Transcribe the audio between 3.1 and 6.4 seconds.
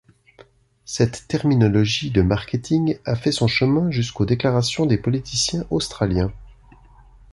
fait son chemin jusqu'aux déclarations des politiciens Australiens.